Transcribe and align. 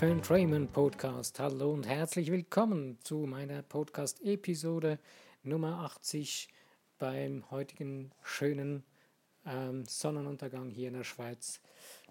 Fan 0.00 0.22
Raymond 0.30 0.72
Podcast. 0.72 1.38
Hallo 1.40 1.74
und 1.74 1.86
herzlich 1.86 2.32
willkommen 2.32 2.96
zu 3.02 3.26
meiner 3.26 3.60
Podcast-Episode 3.60 4.98
Nummer 5.42 5.80
80 5.80 6.48
beim 6.98 7.44
heutigen 7.50 8.10
schönen 8.22 8.82
ähm, 9.44 9.84
Sonnenuntergang 9.84 10.70
hier 10.70 10.88
in 10.88 10.94
der 10.94 11.04
Schweiz. 11.04 11.60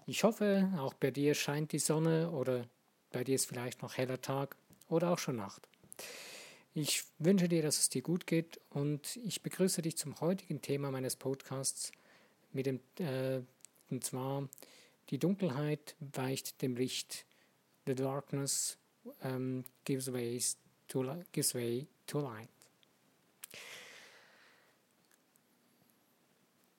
Ich 0.06 0.22
hoffe, 0.22 0.72
auch 0.78 0.94
bei 0.94 1.10
dir 1.10 1.34
scheint 1.34 1.72
die 1.72 1.80
Sonne 1.80 2.30
oder 2.30 2.68
bei 3.10 3.24
dir 3.24 3.34
ist 3.34 3.46
vielleicht 3.46 3.82
noch 3.82 3.96
heller 3.96 4.20
Tag 4.20 4.54
oder 4.88 5.10
auch 5.10 5.18
schon 5.18 5.34
Nacht. 5.34 5.68
Ich 6.74 7.02
wünsche 7.18 7.48
dir, 7.48 7.62
dass 7.62 7.80
es 7.80 7.88
dir 7.88 8.02
gut 8.02 8.24
geht 8.24 8.60
und 8.70 9.16
ich 9.16 9.42
begrüße 9.42 9.82
dich 9.82 9.96
zum 9.96 10.20
heutigen 10.20 10.62
Thema 10.62 10.92
meines 10.92 11.16
Podcasts 11.16 11.90
mit 12.52 12.66
dem, 12.66 12.78
äh, 13.00 13.40
und 13.90 14.04
zwar 14.04 14.48
die 15.08 15.18
Dunkelheit 15.18 15.96
weicht 15.98 16.62
dem 16.62 16.76
Licht. 16.76 17.26
The 17.86 17.94
darkness 17.94 18.76
um, 19.22 19.64
gives, 19.84 20.10
way 20.12 20.40
to, 20.88 21.24
gives 21.32 21.54
way 21.54 21.86
to 22.06 22.18
light. 22.20 22.48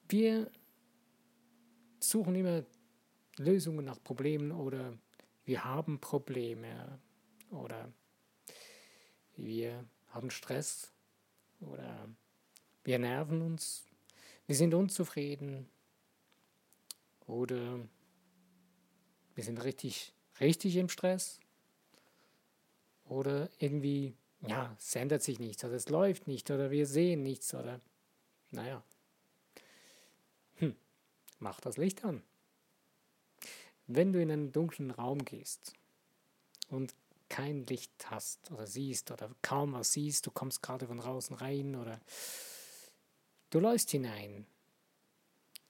Wir 0.08 0.52
suchen 2.00 2.36
immer 2.36 2.64
Lösungen 3.38 3.86
nach 3.86 4.04
Problemen 4.04 4.52
oder 4.52 4.94
wir 5.46 5.64
haben 5.64 6.00
Probleme 6.00 7.00
oder 7.50 7.92
wir 9.38 9.86
haben 10.10 10.30
Stress 10.30 10.92
oder 11.62 12.10
wir 12.84 13.00
nerven 13.00 13.42
uns, 13.42 13.86
wir 14.48 14.56
sind 14.56 14.74
unzufrieden 14.74 15.70
oder 17.28 17.80
wir 19.36 19.44
sind 19.44 19.64
richtig, 19.64 20.14
richtig 20.42 20.76
im 20.76 20.90
Stress 20.90 21.40
oder 23.06 23.50
irgendwie, 23.60 24.16
ja, 24.46 24.76
es 24.78 24.96
ändert 24.96 25.22
sich 25.22 25.40
nichts 25.40 25.64
oder 25.64 25.74
es 25.74 25.90
läuft 25.90 26.28
nicht 26.28 26.50
oder 26.52 26.72
wir 26.72 26.88
sehen 26.88 27.24
nichts 27.24 27.54
oder, 27.54 27.80
naja, 28.50 28.84
hm, 30.56 30.76
mach 31.40 31.62
das 31.62 31.78
Licht 31.78 32.04
an. 32.04 32.24
Wenn 33.88 34.14
du 34.14 34.22
in 34.22 34.32
einen 34.32 34.52
dunklen 34.52 34.92
Raum 34.92 35.24
gehst 35.26 35.74
und 36.70 36.96
kein 37.30 37.66
Licht 37.66 37.92
hast 38.10 38.52
oder 38.52 38.68
siehst 38.68 39.12
oder 39.12 39.30
kaum 39.42 39.74
was 39.74 39.94
siehst, 39.94 40.26
du 40.26 40.32
kommst 40.32 40.62
gerade 40.62 40.88
von 40.88 40.98
draußen 40.98 41.36
rein 41.36 41.76
oder 41.76 42.00
du 43.52 43.60
läufst 43.60 43.92
hinein, 43.92 44.46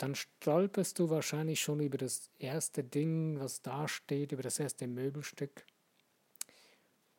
dann 0.01 0.15
stolperst 0.15 0.97
du 0.97 1.11
wahrscheinlich 1.11 1.61
schon 1.61 1.79
über 1.79 1.99
das 1.99 2.31
erste 2.39 2.83
Ding, 2.83 3.39
was 3.39 3.61
da 3.61 3.87
steht, 3.87 4.31
über 4.31 4.41
das 4.41 4.59
erste 4.59 4.87
Möbelstück 4.87 5.63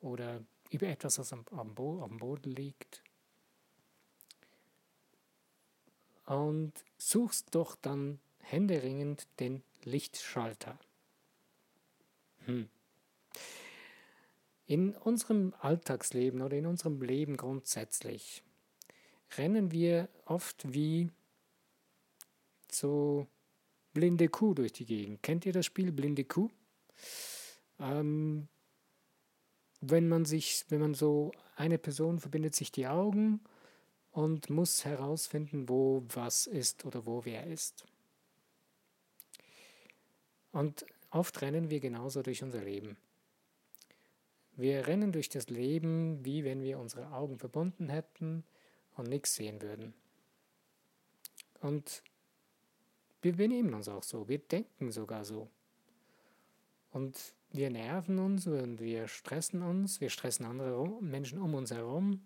oder 0.00 0.42
über 0.70 0.89
etwas, 0.89 1.19
was 1.20 1.33
am, 1.33 1.44
am, 1.52 1.77
Bo 1.77 2.02
am 2.02 2.16
Boden 2.19 2.50
liegt. 2.50 3.05
Und 6.27 6.72
suchst 6.98 7.55
doch 7.55 7.77
dann 7.77 8.19
händeringend 8.41 9.28
den 9.39 9.62
Lichtschalter. 9.84 10.77
Hm. 12.46 12.69
In 14.67 14.96
unserem 14.96 15.55
Alltagsleben 15.61 16.42
oder 16.42 16.56
in 16.56 16.67
unserem 16.67 17.00
Leben 17.00 17.36
grundsätzlich 17.36 18.42
rennen 19.36 19.70
wir 19.70 20.08
oft 20.24 20.72
wie 20.72 21.11
so 22.75 23.27
blinde 23.92 24.29
Kuh 24.29 24.55
durch 24.55 24.73
die 24.73 24.86
Gegend. 24.86 25.23
Kennt 25.23 25.46
ihr 25.46 25.52
das 25.52 25.67
Spiel 25.67 25.92
Blinde 25.92 26.24
Kuh? 26.24 26.51
Ähm, 27.79 28.48
wenn 29.80 30.08
man 30.08 30.24
sich, 30.24 30.64
wenn 30.69 30.80
man 30.80 30.95
so 30.95 31.33
eine 31.57 31.79
Person 31.79 32.20
verbindet 32.20 32.55
sich 32.55 32.70
die 32.73 32.86
Augen 32.86 33.41
und 34.13 34.51
muss 34.51 34.85
herausfinden, 34.85 35.69
wo 35.69 36.05
was 36.08 36.46
ist 36.46 36.85
oder 36.85 37.07
wo 37.07 37.24
wer 37.24 37.46
ist. 37.46 37.85
Und 40.52 40.86
oft 41.11 41.41
rennen 41.42 41.70
wir 41.70 41.80
genauso 41.80 42.23
durch 42.23 42.42
unser 42.42 42.63
Leben. 42.63 42.96
Wir 44.55 44.86
rennen 44.86 45.13
durch 45.13 45.30
das 45.30 45.48
Leben, 45.48 46.25
wie 46.25 46.45
wenn 46.45 46.63
wir 46.63 46.79
unsere 46.79 47.11
Augen 47.13 47.39
verbunden 47.39 47.89
hätten 47.89 48.45
und 48.96 49.08
nichts 49.08 49.35
sehen 49.35 49.63
würden. 49.63 49.95
Und 51.61 52.02
wir 53.22 53.36
benehmen 53.36 53.72
uns 53.74 53.88
auch 53.88 54.02
so, 54.02 54.28
wir 54.28 54.38
denken 54.38 54.90
sogar 54.90 55.24
so. 55.24 55.48
Und 56.90 57.16
wir 57.50 57.70
nerven 57.70 58.18
uns 58.18 58.46
und 58.46 58.80
wir 58.80 59.08
stressen 59.08 59.62
uns, 59.62 60.00
wir 60.00 60.10
stressen 60.10 60.44
andere 60.44 60.86
Menschen 61.00 61.40
um 61.40 61.55
uns 61.55 61.70
herum 61.70 62.22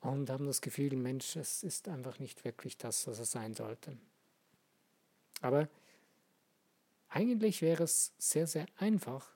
und 0.00 0.30
haben 0.30 0.46
das 0.46 0.60
Gefühl, 0.60 0.96
Mensch, 0.96 1.36
es 1.36 1.62
ist 1.62 1.88
einfach 1.88 2.18
nicht 2.18 2.44
wirklich 2.44 2.76
das, 2.78 3.06
was 3.06 3.18
es 3.18 3.30
sein 3.30 3.54
sollte. 3.54 3.96
Aber 5.40 5.68
eigentlich 7.08 7.62
wäre 7.62 7.84
es 7.84 8.12
sehr, 8.18 8.46
sehr 8.46 8.66
einfach, 8.76 9.34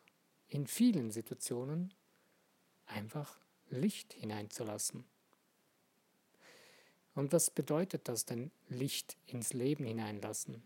in 0.49 0.67
vielen 0.67 1.11
Situationen 1.11 1.95
einfach 2.87 3.39
Licht 3.69 4.15
hineinzulassen. 4.15 5.05
Und 7.15 7.33
was 7.33 7.51
bedeutet 7.51 8.09
das 8.09 8.25
denn, 8.25 8.51
Licht 8.69 9.17
ins 9.27 9.53
Leben 9.53 9.85
hineinlassen? 9.85 10.63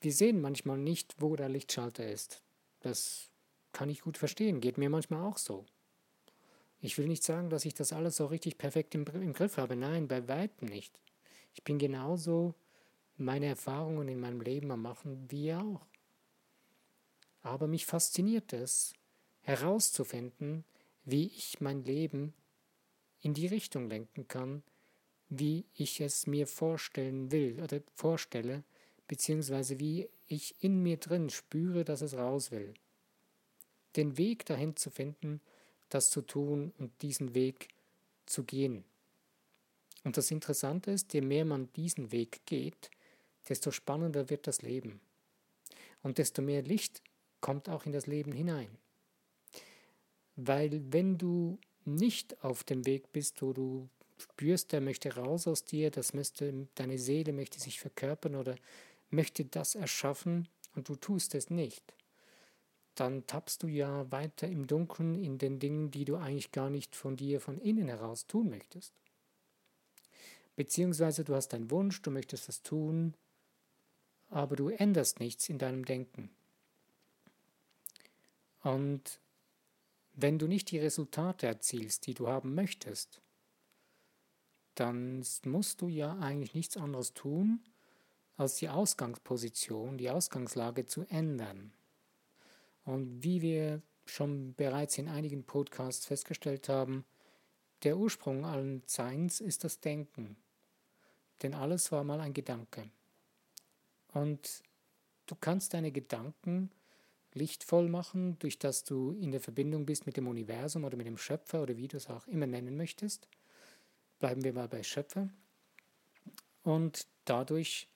Wir 0.00 0.12
sehen 0.12 0.40
manchmal 0.40 0.78
nicht, 0.78 1.16
wo 1.20 1.36
der 1.36 1.48
Lichtschalter 1.48 2.10
ist. 2.10 2.42
Das 2.80 3.30
kann 3.72 3.88
ich 3.88 4.02
gut 4.02 4.18
verstehen, 4.18 4.60
geht 4.60 4.78
mir 4.78 4.90
manchmal 4.90 5.22
auch 5.22 5.38
so. 5.38 5.64
Ich 6.80 6.98
will 6.98 7.06
nicht 7.06 7.24
sagen, 7.24 7.50
dass 7.50 7.64
ich 7.64 7.74
das 7.74 7.92
alles 7.92 8.16
so 8.16 8.26
richtig 8.26 8.58
perfekt 8.58 8.94
im, 8.94 9.04
im 9.06 9.32
Griff 9.32 9.56
habe. 9.56 9.76
Nein, 9.76 10.08
bei 10.08 10.28
weitem 10.28 10.68
nicht. 10.68 11.00
Ich 11.54 11.64
bin 11.64 11.78
genauso 11.78 12.54
meine 13.16 13.46
Erfahrungen 13.46 14.08
in 14.08 14.20
meinem 14.20 14.40
Leben 14.40 14.70
am 14.70 14.82
Machen 14.82 15.30
wie 15.30 15.46
ihr 15.46 15.60
auch. 15.60 15.86
Aber 17.42 17.66
mich 17.66 17.86
fasziniert 17.86 18.52
es, 18.52 18.92
herauszufinden, 19.42 20.64
wie 21.04 21.26
ich 21.26 21.60
mein 21.60 21.84
Leben 21.84 22.34
in 23.20 23.34
die 23.34 23.46
Richtung 23.46 23.88
lenken 23.88 24.28
kann, 24.28 24.62
wie 25.28 25.64
ich 25.74 26.00
es 26.00 26.26
mir 26.26 26.46
vorstellen 26.46 27.32
will 27.32 27.60
oder 27.62 27.80
vorstelle, 27.94 28.64
beziehungsweise 29.08 29.80
wie 29.80 30.08
ich 30.28 30.54
in 30.62 30.82
mir 30.82 30.96
drin 30.96 31.30
spüre, 31.30 31.84
dass 31.84 32.00
es 32.00 32.14
raus 32.14 32.50
will. 32.50 32.74
Den 33.96 34.18
Weg 34.18 34.46
dahin 34.46 34.76
zu 34.76 34.90
finden, 34.90 35.40
das 35.88 36.10
zu 36.10 36.22
tun 36.22 36.72
und 36.78 37.02
diesen 37.02 37.34
Weg 37.34 37.68
zu 38.26 38.44
gehen. 38.44 38.84
Und 40.04 40.16
das 40.16 40.30
Interessante 40.30 40.90
ist, 40.90 41.12
je 41.14 41.20
mehr 41.20 41.44
man 41.44 41.72
diesen 41.72 42.12
Weg 42.12 42.42
geht, 42.46 42.90
desto 43.48 43.70
spannender 43.70 44.30
wird 44.30 44.46
das 44.46 44.62
Leben. 44.62 45.00
Und 46.02 46.18
desto 46.18 46.42
mehr 46.42 46.62
Licht 46.62 47.02
kommt 47.40 47.68
auch 47.68 47.86
in 47.86 47.92
das 47.92 48.06
Leben 48.06 48.32
hinein. 48.32 48.68
Weil 50.36 50.82
wenn 50.92 51.18
du 51.18 51.58
nicht 51.86 52.42
auf 52.44 52.64
dem 52.64 52.86
Weg 52.86 53.12
bist, 53.12 53.42
wo 53.42 53.52
du 53.52 53.88
spürst, 54.18 54.72
der 54.72 54.80
möchte 54.80 55.14
raus 55.14 55.46
aus 55.46 55.64
dir, 55.64 55.90
das 55.90 56.14
möchte, 56.14 56.68
deine 56.74 56.98
Seele 56.98 57.32
möchte 57.32 57.60
sich 57.60 57.80
verkörpern 57.80 58.34
oder 58.34 58.56
möchte 59.10 59.44
das 59.44 59.74
erschaffen 59.74 60.48
und 60.74 60.88
du 60.88 60.96
tust 60.96 61.34
es 61.34 61.50
nicht, 61.50 61.94
dann 62.94 63.26
tappst 63.26 63.62
du 63.62 63.68
ja 63.68 64.10
weiter 64.10 64.48
im 64.48 64.66
Dunkeln 64.66 65.22
in 65.22 65.38
den 65.38 65.58
Dingen, 65.58 65.90
die 65.90 66.04
du 66.04 66.16
eigentlich 66.16 66.52
gar 66.52 66.70
nicht 66.70 66.96
von 66.96 67.16
dir 67.16 67.40
von 67.40 67.58
innen 67.58 67.88
heraus 67.88 68.26
tun 68.26 68.48
möchtest. 68.48 68.92
Beziehungsweise 70.56 71.22
du 71.22 71.34
hast 71.34 71.52
einen 71.52 71.70
Wunsch, 71.70 72.00
du 72.00 72.10
möchtest 72.10 72.48
das 72.48 72.62
tun, 72.62 73.14
aber 74.30 74.56
du 74.56 74.68
änderst 74.68 75.20
nichts 75.20 75.48
in 75.48 75.58
deinem 75.58 75.84
Denken. 75.84 76.30
Und 78.62 79.20
wenn 80.16 80.38
du 80.38 80.48
nicht 80.48 80.70
die 80.70 80.78
Resultate 80.78 81.46
erzielst, 81.46 82.06
die 82.06 82.14
du 82.14 82.26
haben 82.26 82.54
möchtest, 82.54 83.20
dann 84.74 85.24
musst 85.44 85.80
du 85.80 85.88
ja 85.88 86.18
eigentlich 86.18 86.54
nichts 86.54 86.76
anderes 86.76 87.14
tun, 87.14 87.60
als 88.36 88.56
die 88.56 88.68
Ausgangsposition, 88.68 89.98
die 89.98 90.10
Ausgangslage 90.10 90.86
zu 90.86 91.02
ändern. 91.04 91.72
Und 92.84 93.22
wie 93.24 93.40
wir 93.42 93.82
schon 94.04 94.54
bereits 94.54 94.98
in 94.98 95.08
einigen 95.08 95.44
Podcasts 95.44 96.06
festgestellt 96.06 96.68
haben, 96.68 97.04
der 97.82 97.98
Ursprung 97.98 98.44
allen 98.44 98.82
Seins 98.86 99.40
ist 99.40 99.64
das 99.64 99.80
Denken. 99.80 100.36
Denn 101.42 101.54
alles 101.54 101.92
war 101.92 102.04
mal 102.04 102.20
ein 102.20 102.32
Gedanke. 102.32 102.90
Und 104.12 104.62
du 105.26 105.34
kannst 105.34 105.74
deine 105.74 105.92
Gedanken 105.92 106.70
lichtvoll 107.36 107.88
machen, 107.88 108.38
durch 108.38 108.58
das 108.58 108.84
du 108.84 109.12
in 109.12 109.30
der 109.30 109.40
Verbindung 109.40 109.86
bist 109.86 110.06
mit 110.06 110.16
dem 110.16 110.26
Universum 110.26 110.84
oder 110.84 110.96
mit 110.96 111.06
dem 111.06 111.18
Schöpfer 111.18 111.62
oder 111.62 111.76
wie 111.76 111.88
du 111.88 111.96
es 111.96 112.08
auch 112.08 112.26
immer 112.26 112.46
nennen 112.46 112.76
möchtest. 112.76 113.28
Bleiben 114.18 114.42
wir 114.42 114.52
mal 114.52 114.68
bei 114.68 114.82
Schöpfer. 114.82 115.28
Und 116.62 117.06
dadurch 117.24 117.88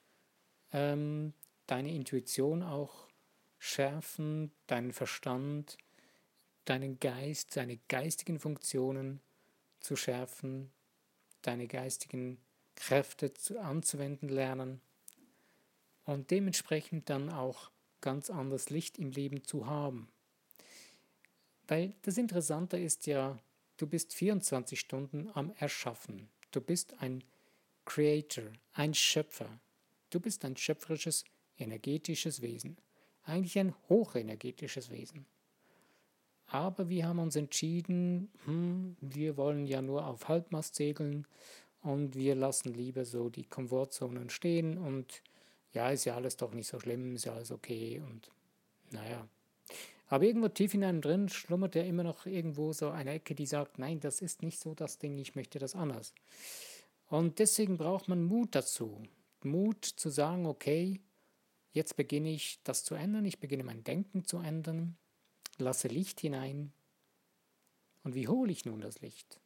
ähm, 0.73 1.33
deine 1.67 1.93
Intuition 1.93 2.63
auch 2.63 3.09
schärfen, 3.59 4.53
deinen 4.67 4.93
Verstand, 4.93 5.77
deinen 6.65 7.01
Geist, 7.01 7.57
deine 7.57 7.79
geistigen 7.89 8.39
Funktionen 8.39 9.21
zu 9.81 9.97
schärfen, 9.97 10.71
deine 11.43 11.67
geistigen 11.67 12.39
Kräfte 12.75 13.33
zu, 13.35 13.61
anzuwenden 13.61 14.29
lernen 14.29 14.81
und 16.05 16.31
dementsprechend 16.31 17.11
dann 17.11 17.31
auch 17.31 17.71
ganz 18.01 18.31
anderes 18.31 18.71
Licht 18.71 18.99
im 18.99 19.11
Leben 19.11 19.45
zu 19.45 19.67
haben. 19.67 20.09
Weil 21.69 21.95
das 22.03 22.19
Interessante 22.19 22.79
ist 22.79 23.07
ja, 23.07 23.39
du 23.77 23.87
bist 23.87 24.15
24 24.15 24.79
Stunden 24.79 25.31
am 25.35 25.53
Erschaffen. 25.59 26.29
Du 26.51 26.61
bist 26.61 27.01
ein 27.01 27.23
Creator, 27.85 28.45
ein 28.73 28.95
Schöpfer. 28.95 29.61
Du 30.11 30.21
bist 30.21 30.45
ein 30.45 30.57
schöpferisches, 30.57 31.25
energetisches 31.59 32.43
Wesen. 32.43 32.77
Eigentlich 33.23 33.59
ein 33.59 33.75
hochenergetisches 33.89 34.91
Wesen. 34.91 35.27
Aber 36.47 36.89
wir 36.89 37.07
haben 37.07 37.21
uns 37.21 37.37
entschieden, 37.37 38.29
hm, 38.45 38.97
wir 39.01 39.37
wollen 39.37 39.67
ja 39.67 39.81
nur 39.81 40.07
auf 40.07 40.27
Halbmast 40.27 40.75
segeln 40.75 41.27
und 41.83 42.17
wir 42.17 42.35
lassen 42.35 42.75
lieber 42.75 43.05
so 43.05 43.29
die 43.31 43.45
Komfortzonen 43.45 44.31
stehen 44.31 44.77
und 44.77 45.23
ja, 45.73 45.91
ist 45.91 46.05
ja 46.05 46.17
alles 46.17 46.37
doch 46.37 46.53
nicht 46.53 46.69
so 46.69 46.81
schlimm, 46.81 47.15
ist 47.15 47.25
ja 47.25 47.35
alles 47.35 47.51
okay 47.51 48.01
und 48.01 48.31
naja. 48.91 49.29
Aber 50.09 50.25
irgendwo 50.25 50.49
tief 50.49 50.75
in 50.75 50.83
einem 50.83 51.01
drin 51.01 51.29
schlummert 51.29 51.77
ja 51.77 51.83
immer 51.83 52.03
noch 52.03 52.27
irgendwo 52.27 52.73
so 52.73 52.91
eine 52.91 53.13
Ecke, 53.13 53.37
die 53.37 53.47
sagt, 53.47 53.79
nein, 53.79 54.01
das 54.01 54.21
ist 54.21 54.43
nicht 54.43 54.59
so 54.59 54.75
das 54.75 54.99
Ding, 54.99 55.17
ich 55.19 55.37
möchte 55.37 55.61
das 55.61 55.77
anders. 55.77 56.15
Und 57.07 57.39
deswegen 57.39 57.79
braucht 57.79 58.09
man 58.09 58.25
Mut 58.25 58.55
dazu. 58.55 59.03
Mut 59.43 59.85
zu 59.85 60.11
sagen, 60.11 60.47
okay, 60.47 61.01
jetzt 61.73 61.97
beginne 61.97 62.31
ich 62.31 62.61
das 62.65 62.83
zu 62.83 62.97
ändern, 62.97 63.25
ich 63.25 63.39
beginne 63.39 63.63
mein 63.63 63.85
Denken 63.85 64.25
zu 64.25 64.39
ändern, 64.39 64.97
lasse 65.59 65.87
Licht 65.87 66.21
hinein. 66.21 66.73
Und 68.03 68.15
wie 68.17 68.27
hole 68.27 68.51
ich 68.51 68.65
nun 68.65 68.81
das 68.81 69.01
Licht? 69.01 69.41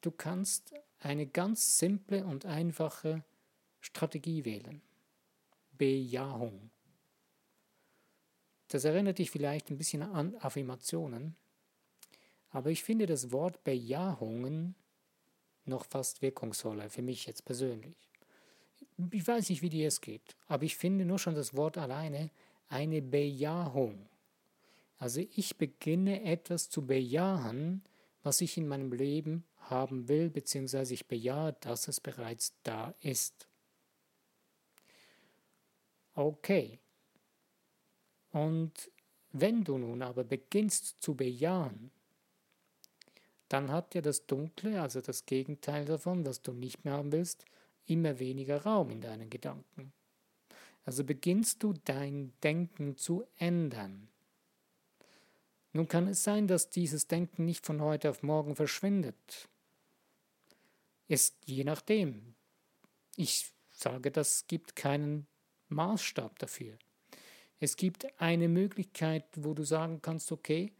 Du 0.00 0.10
kannst 0.10 0.74
eine 1.00 1.26
ganz 1.26 1.78
simple 1.78 2.24
und 2.24 2.46
einfache 2.46 3.24
Strategie 3.80 4.44
wählen. 4.44 4.82
Bejahung. 5.76 6.70
Das 8.68 8.84
erinnert 8.84 9.18
dich 9.18 9.30
vielleicht 9.30 9.70
ein 9.70 9.78
bisschen 9.78 10.02
an 10.02 10.36
Affirmationen, 10.36 11.34
aber 12.50 12.70
ich 12.70 12.84
finde 12.84 13.06
das 13.06 13.32
Wort 13.32 13.64
Bejahungen 13.64 14.74
noch 15.64 15.84
fast 15.84 16.22
wirkungsvoller 16.22 16.90
für 16.90 17.02
mich 17.02 17.26
jetzt 17.26 17.44
persönlich. 17.44 17.96
Ich 19.10 19.26
weiß 19.26 19.48
nicht, 19.48 19.62
wie 19.62 19.70
dir 19.70 19.88
es 19.88 20.00
geht, 20.00 20.36
aber 20.46 20.64
ich 20.64 20.76
finde 20.76 21.04
nur 21.04 21.18
schon 21.18 21.34
das 21.34 21.56
Wort 21.56 21.78
alleine 21.78 22.30
eine 22.68 23.00
Bejahung. 23.00 24.06
Also 24.98 25.22
ich 25.34 25.56
beginne 25.56 26.24
etwas 26.24 26.68
zu 26.68 26.86
bejahen, 26.86 27.82
was 28.22 28.42
ich 28.42 28.58
in 28.58 28.68
meinem 28.68 28.92
Leben 28.92 29.44
haben 29.70 30.08
will, 30.08 30.30
beziehungsweise 30.30 30.94
ich 30.94 31.06
bejahe, 31.06 31.54
dass 31.60 31.88
es 31.88 32.00
bereits 32.00 32.54
da 32.62 32.94
ist. 33.00 33.48
Okay. 36.14 36.78
Und 38.30 38.90
wenn 39.32 39.64
du 39.64 39.78
nun 39.78 40.02
aber 40.02 40.24
beginnst 40.24 41.00
zu 41.00 41.14
bejahen, 41.14 41.90
dann 43.48 43.70
hat 43.70 43.94
ja 43.94 44.00
das 44.00 44.26
Dunkle, 44.26 44.80
also 44.80 45.00
das 45.00 45.26
Gegenteil 45.26 45.84
davon, 45.84 46.24
was 46.24 46.42
du 46.42 46.52
nicht 46.52 46.84
mehr 46.84 46.94
haben 46.94 47.12
willst, 47.12 47.44
immer 47.86 48.18
weniger 48.18 48.62
Raum 48.62 48.90
in 48.90 49.00
deinen 49.00 49.28
Gedanken. 49.28 49.92
Also 50.84 51.04
beginnst 51.04 51.62
du 51.62 51.74
dein 51.84 52.32
Denken 52.42 52.96
zu 52.96 53.24
ändern. 53.36 54.08
Nun 55.72 55.88
kann 55.88 56.08
es 56.08 56.22
sein, 56.22 56.46
dass 56.48 56.70
dieses 56.70 57.06
Denken 57.06 57.44
nicht 57.44 57.64
von 57.64 57.80
heute 57.80 58.10
auf 58.10 58.22
morgen 58.22 58.56
verschwindet. 58.56 59.48
Es 61.10 61.36
je 61.44 61.64
nachdem. 61.64 62.36
Ich 63.16 63.52
sage, 63.72 64.12
das 64.12 64.46
gibt 64.46 64.76
keinen 64.76 65.26
Maßstab 65.68 66.38
dafür. 66.38 66.78
Es 67.58 67.76
gibt 67.76 68.06
eine 68.20 68.46
Möglichkeit, 68.46 69.24
wo 69.34 69.52
du 69.52 69.64
sagen 69.64 70.00
kannst, 70.02 70.30
okay, 70.30 70.72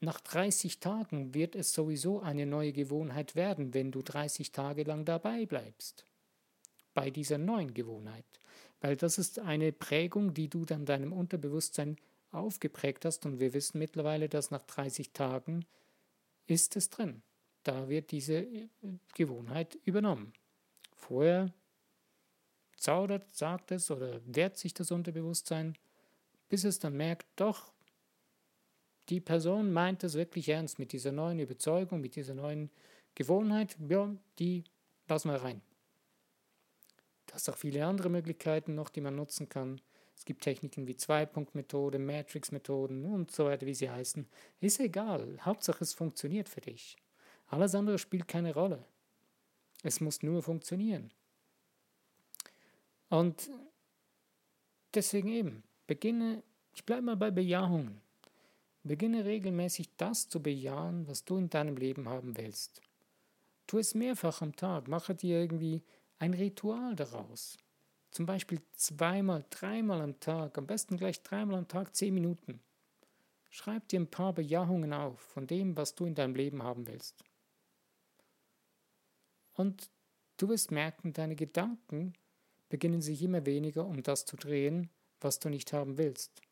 nach 0.00 0.20
30 0.20 0.80
Tagen 0.80 1.34
wird 1.34 1.54
es 1.54 1.74
sowieso 1.74 2.20
eine 2.20 2.46
neue 2.46 2.72
Gewohnheit 2.72 3.34
werden, 3.34 3.74
wenn 3.74 3.92
du 3.92 4.00
30 4.00 4.52
Tage 4.52 4.84
lang 4.84 5.04
dabei 5.04 5.44
bleibst. 5.44 6.06
Bei 6.94 7.10
dieser 7.10 7.36
neuen 7.36 7.74
Gewohnheit. 7.74 8.24
Weil 8.80 8.96
das 8.96 9.18
ist 9.18 9.38
eine 9.38 9.70
Prägung, 9.70 10.32
die 10.32 10.48
du 10.48 10.64
dann 10.64 10.86
deinem 10.86 11.12
Unterbewusstsein 11.12 11.98
aufgeprägt 12.30 13.04
hast 13.04 13.26
und 13.26 13.38
wir 13.38 13.52
wissen 13.52 13.78
mittlerweile, 13.78 14.30
dass 14.30 14.50
nach 14.50 14.62
30 14.62 15.12
Tagen 15.12 15.66
ist 16.46 16.74
es 16.76 16.88
drin. 16.88 17.22
Da 17.66 17.88
wird 17.88 18.12
diese 18.12 18.34
äh, 18.34 18.68
Gewohnheit 19.14 19.76
übernommen. 19.84 20.32
Vorher 20.94 21.52
zaudert, 22.76 23.34
sagt 23.34 23.72
es 23.72 23.90
oder 23.90 24.20
wehrt 24.24 24.56
sich 24.56 24.72
das 24.72 24.92
Unterbewusstsein, 24.92 25.76
bis 26.48 26.62
es 26.62 26.78
dann 26.78 26.96
merkt, 26.96 27.26
doch, 27.34 27.72
die 29.08 29.20
Person 29.20 29.72
meint 29.72 30.04
es 30.04 30.14
wirklich 30.14 30.48
ernst 30.48 30.78
mit 30.78 30.92
dieser 30.92 31.10
neuen 31.10 31.40
Überzeugung, 31.40 32.00
mit 32.00 32.14
dieser 32.14 32.34
neuen 32.34 32.70
Gewohnheit, 33.16 33.76
ja, 33.88 34.14
die 34.38 34.62
lassen 35.08 35.30
wir 35.30 35.42
rein. 35.42 35.60
Da 37.26 37.34
ist 37.34 37.48
auch 37.48 37.56
viele 37.56 37.84
andere 37.84 38.10
Möglichkeiten 38.10 38.76
noch, 38.76 38.90
die 38.90 39.00
man 39.00 39.16
nutzen 39.16 39.48
kann. 39.48 39.80
Es 40.14 40.24
gibt 40.24 40.44
Techniken 40.44 40.86
wie 40.86 40.96
Zwei-Punkt-Methode, 40.96 41.98
Matrix-Methoden 41.98 43.04
und 43.06 43.32
so 43.32 43.46
weiter, 43.46 43.66
wie 43.66 43.74
sie 43.74 43.90
heißen. 43.90 44.28
Ist 44.60 44.78
egal. 44.78 45.38
Hauptsache, 45.44 45.82
es 45.82 45.94
funktioniert 45.94 46.48
für 46.48 46.60
dich. 46.60 46.96
Alles 47.48 47.74
andere 47.74 47.98
spielt 47.98 48.28
keine 48.28 48.54
Rolle. 48.54 48.84
Es 49.82 50.00
muss 50.00 50.22
nur 50.22 50.42
funktionieren. 50.42 51.10
Und 53.08 53.50
deswegen 54.94 55.28
eben, 55.28 55.62
beginne, 55.86 56.42
ich 56.74 56.84
bleibe 56.84 57.02
mal 57.02 57.16
bei 57.16 57.30
Bejahungen. 57.30 58.00
Beginne 58.82 59.24
regelmäßig 59.24 59.90
das 59.96 60.28
zu 60.28 60.42
bejahen, 60.42 61.06
was 61.08 61.24
du 61.24 61.38
in 61.38 61.50
deinem 61.50 61.76
Leben 61.76 62.08
haben 62.08 62.36
willst. 62.36 62.80
Tu 63.66 63.78
es 63.78 63.94
mehrfach 63.94 64.42
am 64.42 64.54
Tag, 64.54 64.86
mache 64.86 65.14
dir 65.14 65.40
irgendwie 65.40 65.82
ein 66.18 66.34
Ritual 66.34 66.94
daraus. 66.94 67.58
Zum 68.10 68.26
Beispiel 68.26 68.60
zweimal, 68.72 69.44
dreimal 69.50 70.00
am 70.00 70.18
Tag, 70.20 70.56
am 70.56 70.66
besten 70.66 70.96
gleich 70.96 71.22
dreimal 71.22 71.58
am 71.58 71.68
Tag 71.68 71.94
zehn 71.94 72.14
Minuten. 72.14 72.60
Schreib 73.50 73.88
dir 73.88 74.00
ein 74.00 74.10
paar 74.10 74.32
Bejahungen 74.32 74.92
auf 74.92 75.18
von 75.20 75.46
dem, 75.46 75.76
was 75.76 75.94
du 75.94 76.06
in 76.06 76.14
deinem 76.14 76.34
Leben 76.34 76.62
haben 76.62 76.86
willst. 76.86 77.24
Und 79.56 79.90
du 80.36 80.48
wirst 80.48 80.70
merken, 80.70 81.12
deine 81.12 81.36
Gedanken 81.36 82.12
beginnen 82.68 83.02
sich 83.02 83.22
immer 83.22 83.44
weniger 83.46 83.86
um 83.86 84.02
das 84.02 84.24
zu 84.24 84.36
drehen, 84.36 84.90
was 85.20 85.38
du 85.38 85.48
nicht 85.48 85.72
haben 85.72 85.98
willst 85.98 86.42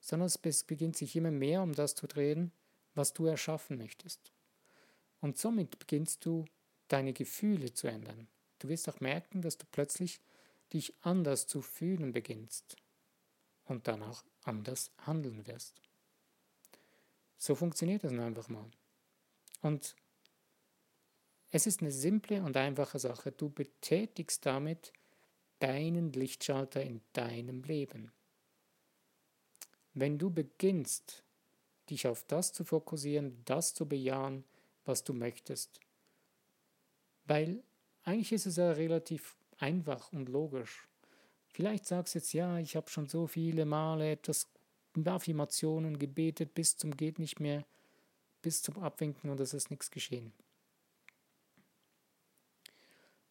sondern 0.00 0.26
es 0.26 0.64
beginnt 0.64 0.96
sich 0.96 1.14
immer 1.14 1.30
mehr 1.30 1.62
um 1.62 1.72
das 1.72 1.94
zu 1.94 2.06
drehen, 2.06 2.52
was 2.94 3.12
du 3.12 3.26
erschaffen 3.26 3.78
möchtest. 3.78 4.32
Und 5.20 5.38
somit 5.38 5.78
beginnst 5.78 6.24
du 6.24 6.46
deine 6.88 7.12
Gefühle 7.12 7.72
zu 7.72 7.86
ändern. 7.86 8.26
Du 8.58 8.68
wirst 8.68 8.88
auch 8.88 9.00
merken, 9.00 9.42
dass 9.42 9.58
du 9.58 9.66
plötzlich 9.70 10.20
dich 10.72 10.94
anders 11.02 11.46
zu 11.46 11.62
fühlen 11.62 12.12
beginnst 12.12 12.76
und 13.64 13.86
danach 13.86 14.24
anders 14.42 14.90
handeln 14.98 15.46
wirst. 15.46 15.80
So 17.36 17.54
funktioniert 17.54 18.04
das 18.04 18.12
einfach 18.12 18.48
mal. 18.48 18.70
Und 19.60 19.94
es 21.50 21.66
ist 21.66 21.80
eine 21.80 21.90
simple 21.90 22.42
und 22.42 22.56
einfache 22.56 22.98
Sache. 22.98 23.32
Du 23.32 23.50
betätigst 23.50 24.46
damit 24.46 24.92
deinen 25.58 26.12
Lichtschalter 26.12 26.82
in 26.82 27.00
deinem 27.12 27.62
Leben. 27.62 28.12
Wenn 29.92 30.18
du 30.18 30.30
beginnst, 30.30 31.24
dich 31.90 32.06
auf 32.06 32.24
das 32.24 32.52
zu 32.52 32.64
fokussieren, 32.64 33.42
das 33.44 33.74
zu 33.74 33.86
bejahen, 33.86 34.44
was 34.84 35.02
du 35.02 35.12
möchtest. 35.12 35.80
Weil 37.24 37.62
eigentlich 38.04 38.32
ist 38.32 38.46
es 38.46 38.56
ja 38.56 38.70
relativ 38.72 39.36
einfach 39.58 40.12
und 40.12 40.28
logisch. 40.28 40.88
Vielleicht 41.48 41.84
sagst 41.84 42.14
du 42.14 42.18
jetzt, 42.18 42.32
ja, 42.32 42.58
ich 42.58 42.76
habe 42.76 42.88
schon 42.88 43.08
so 43.08 43.26
viele 43.26 43.66
Male 43.66 44.12
etwas 44.12 44.48
Affirmationen 45.04 45.98
gebetet 45.98 46.54
bis 46.54 46.76
zum 46.76 46.96
geht 46.96 47.18
nicht 47.18 47.40
mehr, 47.40 47.64
bis 48.42 48.62
zum 48.62 48.78
Abwinken 48.78 49.30
und 49.30 49.40
es 49.40 49.54
ist 49.54 49.70
nichts 49.70 49.90
geschehen. 49.90 50.32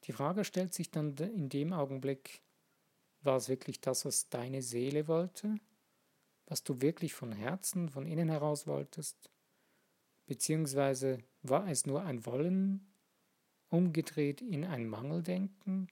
Die 0.06 0.14
Frage 0.14 0.44
stellt 0.44 0.74
sich 0.74 0.92
dann 0.92 1.16
in 1.18 1.50
dem 1.50 1.74
Augenblick, 1.74 2.42
war 3.22 3.38
es 3.38 3.50
wirklich 3.50 3.82
das, 3.82 4.06
was 4.06 4.30
deine 4.30 4.62
Seele 4.62 5.08
wollte? 5.08 5.56
was 6.50 6.64
du 6.64 6.82
wirklich 6.82 7.14
von 7.14 7.32
Herzen, 7.32 7.90
von 7.90 8.06
innen 8.06 8.28
heraus 8.28 8.68
wolltest? 8.68 9.30
Beziehungsweise 10.26 11.20
war 11.44 11.68
es 11.68 11.86
nur 11.86 12.02
ein 12.04 12.26
Wollen, 12.26 12.92
umgedreht 13.70 14.42
in 14.42 14.66
ein 14.66 14.88
Mangeldenken? 14.88 15.88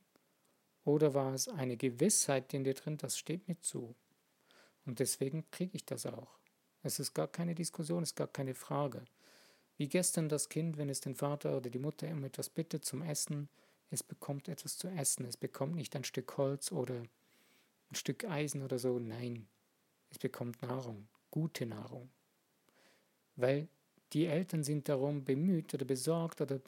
Oder 0.83 1.13
war 1.13 1.33
es 1.33 1.47
eine 1.47 1.77
Gewissheit 1.77 2.53
in 2.53 2.63
dir 2.63 2.73
drin, 2.73 2.97
das 2.97 3.17
steht 3.17 3.47
mir 3.47 3.59
zu? 3.59 3.95
Und 4.85 4.99
deswegen 4.99 5.49
kriege 5.51 5.75
ich 5.75 5.85
das 5.85 6.05
auch. 6.05 6.39
Es 6.81 6.99
ist 6.99 7.13
gar 7.13 7.27
keine 7.27 7.53
Diskussion, 7.53 8.03
es 8.03 8.09
ist 8.09 8.15
gar 8.15 8.27
keine 8.27 8.55
Frage. 8.55 9.05
Wie 9.75 9.87
gestern 9.87 10.27
das 10.27 10.49
Kind, 10.49 10.77
wenn 10.77 10.89
es 10.89 11.01
den 11.01 11.13
Vater 11.13 11.55
oder 11.57 11.69
die 11.69 11.77
Mutter 11.77 12.09
um 12.09 12.23
etwas 12.23 12.49
bittet 12.49 12.83
zum 12.83 13.03
Essen, 13.03 13.49
es 13.89 14.03
bekommt 14.03 14.47
etwas 14.47 14.77
zu 14.77 14.87
essen. 14.87 15.25
Es 15.25 15.37
bekommt 15.37 15.75
nicht 15.75 15.95
ein 15.95 16.03
Stück 16.03 16.37
Holz 16.37 16.71
oder 16.71 16.95
ein 16.95 17.95
Stück 17.95 18.25
Eisen 18.25 18.61
oder 18.61 18.79
so. 18.79 18.99
Nein, 18.99 19.47
es 20.09 20.19
bekommt 20.19 20.61
Nahrung, 20.61 21.07
gute 21.31 21.65
Nahrung. 21.65 22.09
Weil 23.35 23.67
die 24.13 24.25
Eltern 24.25 24.63
sind 24.63 24.89
darum 24.89 25.23
bemüht 25.23 25.73
oder 25.73 25.85
besorgt 25.85 26.41
oder 26.41 26.59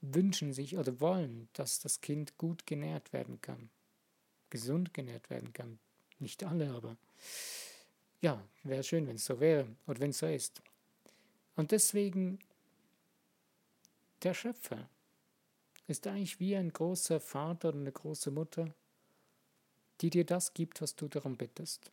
wünschen 0.00 0.52
sich 0.52 0.76
oder 0.76 1.00
wollen, 1.00 1.48
dass 1.52 1.78
das 1.78 2.00
Kind 2.00 2.36
gut 2.38 2.66
genährt 2.66 3.12
werden 3.12 3.40
kann, 3.40 3.70
gesund 4.50 4.94
genährt 4.94 5.30
werden 5.30 5.52
kann. 5.52 5.78
Nicht 6.18 6.44
alle, 6.44 6.70
aber 6.70 6.96
ja, 8.20 8.44
wäre 8.62 8.82
schön, 8.82 9.06
wenn 9.06 9.16
es 9.16 9.24
so 9.24 9.40
wäre 9.40 9.66
oder 9.86 10.00
wenn 10.00 10.10
es 10.10 10.18
so 10.18 10.26
ist. 10.26 10.62
Und 11.56 11.70
deswegen, 11.70 12.38
der 14.22 14.34
Schöpfer 14.34 14.88
ist 15.92 16.06
eigentlich 16.06 16.40
wie 16.40 16.56
ein 16.56 16.72
großer 16.72 17.20
Vater 17.20 17.68
oder 17.68 17.78
eine 17.78 17.92
große 17.92 18.30
Mutter, 18.30 18.74
die 20.00 20.08
dir 20.08 20.24
das 20.24 20.54
gibt, 20.54 20.80
was 20.80 20.96
du 20.96 21.06
darum 21.06 21.36
bittest. 21.36 21.92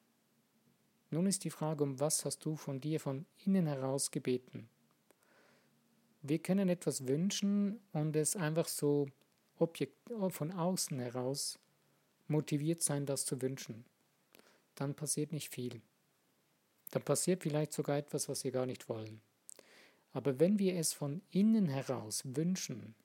Nun 1.11 1.25
ist 1.25 1.43
die 1.43 1.49
Frage, 1.49 1.83
um 1.83 1.99
was 1.99 2.23
hast 2.23 2.45
du 2.45 2.55
von 2.55 2.79
dir 2.79 2.99
von 2.99 3.25
innen 3.45 3.67
heraus 3.67 4.09
gebeten? 4.09 4.69
Wir 6.21 6.39
können 6.39 6.69
etwas 6.69 7.07
wünschen 7.07 7.79
und 7.91 8.15
es 8.15 8.35
einfach 8.35 8.67
so 8.67 9.07
objekt, 9.57 9.97
von 10.29 10.51
außen 10.51 10.99
heraus 10.99 11.59
motiviert 12.27 12.81
sein, 12.81 13.05
das 13.05 13.25
zu 13.25 13.41
wünschen. 13.41 13.83
Dann 14.75 14.95
passiert 14.95 15.33
nicht 15.33 15.53
viel. 15.53 15.81
Dann 16.91 17.03
passiert 17.03 17.43
vielleicht 17.43 17.73
sogar 17.73 17.97
etwas, 17.97 18.29
was 18.29 18.45
wir 18.45 18.51
gar 18.51 18.65
nicht 18.65 18.87
wollen. 18.87 19.21
Aber 20.13 20.39
wenn 20.39 20.57
wir 20.57 20.75
es 20.77 20.93
von 20.93 21.21
innen 21.31 21.67
heraus 21.67 22.21
wünschen, 22.23 22.95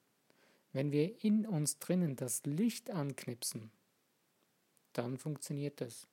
wenn 0.75 0.91
wir 0.91 1.25
in 1.25 1.47
uns 1.47 1.79
drinnen 1.79 2.17
das 2.17 2.45
Licht 2.45 2.91
anknipsen, 2.91 3.71
dann 4.93 5.17
funktioniert 5.17 5.81
das. 5.81 6.09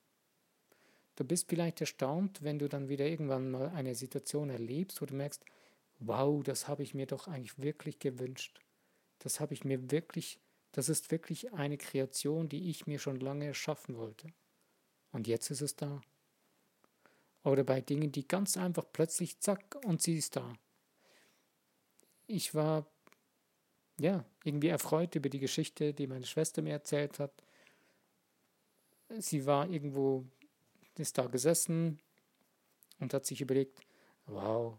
Du 1.16 1.24
bist 1.24 1.48
vielleicht 1.48 1.80
erstaunt, 1.80 2.42
wenn 2.42 2.60
du 2.60 2.68
dann 2.68 2.88
wieder 2.88 3.06
irgendwann 3.06 3.50
mal 3.50 3.68
eine 3.70 3.94
Situation 3.94 4.50
erlebst, 4.50 5.02
wo 5.02 5.06
du 5.06 5.14
merkst, 5.14 5.44
wow, 5.98 6.42
das 6.44 6.68
habe 6.68 6.84
ich 6.84 6.94
mir 6.94 7.06
doch 7.06 7.26
eigentlich 7.26 7.58
wirklich 7.58 7.98
gewünscht. 7.98 8.60
Das 9.18 9.40
habe 9.40 9.52
ich 9.52 9.64
mir 9.64 9.90
wirklich, 9.90 10.38
das 10.70 10.88
ist 10.88 11.10
wirklich 11.10 11.52
eine 11.52 11.76
Kreation, 11.76 12.48
die 12.48 12.70
ich 12.70 12.86
mir 12.86 13.00
schon 13.00 13.16
lange 13.16 13.46
erschaffen 13.46 13.96
wollte. 13.96 14.28
Und 15.10 15.26
jetzt 15.26 15.50
ist 15.50 15.60
es 15.60 15.74
da. 15.74 16.00
Oder 17.42 17.64
bei 17.64 17.80
Dingen, 17.80 18.12
die 18.12 18.28
ganz 18.28 18.56
einfach 18.56 18.86
plötzlich 18.92 19.40
zack 19.40 19.76
und 19.84 20.00
sie 20.00 20.16
ist 20.16 20.36
da. 20.36 20.52
Ich 22.28 22.54
war 22.54 22.86
ja 23.98 24.24
irgendwie 24.44 24.68
erfreut 24.68 25.14
über 25.14 25.28
die 25.28 25.40
Geschichte, 25.40 25.94
die 25.94 26.06
meine 26.06 26.26
Schwester 26.26 26.62
mir 26.62 26.72
erzählt 26.72 27.18
hat. 27.18 27.32
Sie 29.18 29.46
war 29.46 29.68
irgendwo, 29.68 30.24
ist 30.96 31.18
da 31.18 31.26
gesessen 31.26 32.00
und 32.98 33.12
hat 33.14 33.26
sich 33.26 33.40
überlegt, 33.40 33.80
wow, 34.26 34.78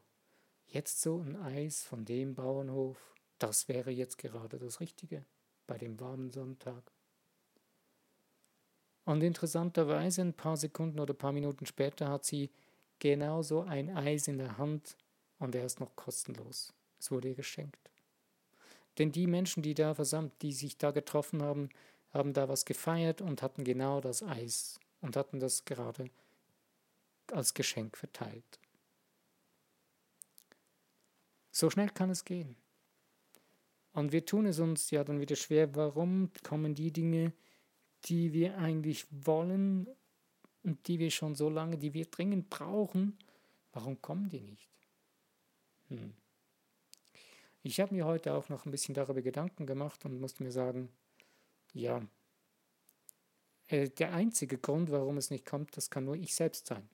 Jetzt 0.73 1.01
so 1.01 1.19
ein 1.19 1.35
Eis 1.35 1.83
von 1.83 2.03
dem 2.03 2.33
Bauernhof, 2.33 2.97
das 3.37 3.67
wäre 3.67 3.91
jetzt 3.91 4.17
gerade 4.17 4.57
das 4.57 4.79
Richtige 4.79 5.23
bei 5.67 5.77
dem 5.77 5.99
warmen 5.99 6.31
Sonntag. 6.31 6.91
Und 9.05 9.21
interessanterweise, 9.21 10.23
ein 10.23 10.33
paar 10.33 10.57
Sekunden 10.57 10.99
oder 10.99 11.13
ein 11.13 11.17
paar 11.19 11.31
Minuten 11.31 11.67
später 11.67 12.09
hat 12.09 12.25
sie 12.25 12.49
genauso 12.97 13.61
ein 13.61 13.95
Eis 13.95 14.27
in 14.27 14.39
der 14.39 14.57
Hand 14.57 14.97
und 15.37 15.53
er 15.53 15.63
ist 15.63 15.79
noch 15.79 15.95
kostenlos. 15.95 16.73
Es 16.99 17.11
wurde 17.11 17.29
ihr 17.29 17.35
geschenkt. 17.35 17.91
Denn 18.97 19.11
die 19.11 19.27
Menschen, 19.27 19.63
die 19.63 19.73
da 19.73 19.93
versammelt, 19.93 20.33
die 20.41 20.53
sich 20.53 20.77
da 20.77 20.91
getroffen 20.91 21.41
haben, 21.41 21.69
haben 22.11 22.33
da 22.33 22.47
was 22.47 22.65
gefeiert 22.65 23.21
und 23.21 23.41
hatten 23.41 23.63
genau 23.63 24.01
das 24.01 24.21
Eis 24.21 24.79
und 25.01 25.15
hatten 25.15 25.39
das 25.39 25.65
gerade 25.65 26.09
als 27.31 27.53
Geschenk 27.53 27.97
verteilt. 27.97 28.59
So 31.51 31.69
schnell 31.69 31.89
kann 31.89 32.09
es 32.09 32.25
gehen. 32.25 32.55
Und 33.93 34.11
wir 34.11 34.25
tun 34.25 34.45
es 34.47 34.59
uns 34.59 34.89
ja 34.89 35.03
dann 35.03 35.19
wieder 35.19 35.35
schwer. 35.35 35.75
Warum 35.75 36.31
kommen 36.43 36.73
die 36.73 36.91
Dinge, 36.91 37.31
die 38.05 38.33
wir 38.33 38.57
eigentlich 38.57 39.05
wollen 39.11 39.87
und 40.63 40.87
die 40.87 40.99
wir 40.99 41.11
schon 41.11 41.35
so 41.35 41.49
lange, 41.49 41.77
die 41.77 41.93
wir 41.93 42.05
dringend 42.05 42.49
brauchen, 42.49 43.17
warum 43.71 44.01
kommen 44.01 44.29
die 44.29 44.41
nicht? 44.41 44.69
Hm. 45.89 46.13
Ich 47.63 47.79
habe 47.79 47.95
mir 47.95 48.05
heute 48.05 48.33
auch 48.33 48.49
noch 48.49 48.65
ein 48.65 48.71
bisschen 48.71 48.93
darüber 48.93 49.21
Gedanken 49.21 49.65
gemacht 49.65 50.03
und 50.03 50.19
musste 50.19 50.43
mir 50.43 50.51
sagen, 50.51 50.89
ja, 51.73 52.01
äh, 53.69 53.89
der 53.89 54.13
einzige 54.13 54.57
Grund, 54.57 54.91
warum 54.91 55.17
es 55.17 55.31
nicht 55.31 55.45
kommt, 55.45 55.75
das 55.77 55.89
kann 55.89 56.03
nur 56.03 56.15
ich 56.15 56.35
selbst 56.35 56.67
sein. 56.67 56.87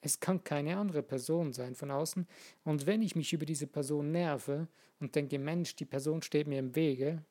Es 0.00 0.18
kann 0.18 0.42
keine 0.42 0.76
andere 0.76 1.02
Person 1.02 1.52
sein 1.52 1.76
von 1.76 1.92
außen. 1.92 2.26
Und 2.64 2.86
wenn 2.86 3.02
ich 3.02 3.14
mich 3.14 3.32
über 3.32 3.46
diese 3.46 3.68
Person 3.68 4.10
nerve 4.10 4.66
und 4.98 5.14
denke, 5.14 5.38
Mensch, 5.38 5.76
die 5.76 5.86
Person 5.86 6.22
steht 6.22 6.48
mir 6.48 6.58
im 6.58 6.74
Wege, 6.74 7.24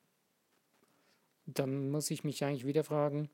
dann 1.45 1.91
muss 1.91 2.09
ich 2.09 2.23
mich 2.23 2.43
eigentlich 2.43 2.65
wieder 2.65 2.85
fragen, 2.85 3.29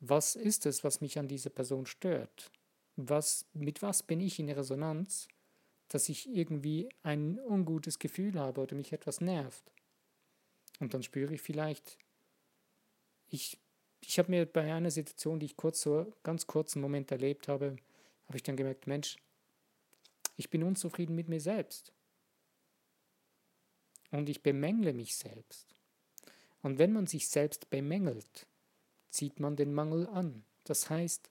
was 0.00 0.34
ist 0.34 0.66
es, 0.66 0.82
was 0.82 1.00
mich 1.00 1.18
an 1.18 1.28
dieser 1.28 1.50
Person 1.50 1.86
stört? 1.86 2.50
Was, 2.96 3.44
mit 3.52 3.82
was 3.82 4.02
bin 4.02 4.20
ich 4.20 4.40
in 4.40 4.50
Resonanz, 4.50 5.28
dass 5.92 6.08
ich 6.08 6.28
irgendwie 6.28 6.88
ein 7.02 7.38
ungutes 7.40 7.98
Gefühl 7.98 8.38
habe 8.38 8.60
oder 8.60 8.74
mich 8.74 8.92
etwas 8.92 9.20
nervt? 9.20 9.72
Und 10.80 10.94
dann 10.94 11.02
spüre 11.02 11.34
ich 11.34 11.42
vielleicht, 11.42 11.98
ich, 13.28 13.58
ich 14.00 14.18
habe 14.18 14.30
mir 14.30 14.46
bei 14.46 14.72
einer 14.72 14.90
Situation, 14.90 15.38
die 15.38 15.46
ich 15.46 15.56
kurz 15.56 15.82
so 15.82 16.12
ganz 16.22 16.46
kurzen 16.46 16.80
Moment 16.80 17.10
erlebt 17.12 17.48
habe, 17.48 17.76
habe 18.26 18.36
ich 18.36 18.42
dann 18.42 18.56
gemerkt, 18.56 18.86
Mensch, 18.86 19.16
ich 20.36 20.50
bin 20.50 20.62
unzufrieden 20.62 21.14
mit 21.14 21.28
mir 21.28 21.40
selbst. 21.40 21.92
Und 24.10 24.28
ich 24.28 24.42
bemängle 24.42 24.92
mich 24.92 25.16
selbst. 25.16 25.74
Und 26.62 26.78
wenn 26.78 26.92
man 26.92 27.06
sich 27.06 27.28
selbst 27.28 27.70
bemängelt, 27.70 28.46
zieht 29.10 29.40
man 29.40 29.56
den 29.56 29.74
Mangel 29.74 30.06
an. 30.06 30.44
Das 30.64 30.90
heißt, 30.90 31.30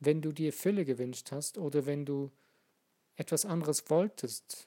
wenn 0.00 0.20
du 0.20 0.32
dir 0.32 0.52
Fülle 0.52 0.84
gewünscht 0.84 1.30
hast 1.32 1.58
oder 1.58 1.86
wenn 1.86 2.04
du 2.04 2.30
etwas 3.16 3.44
anderes 3.44 3.88
wolltest 3.90 4.66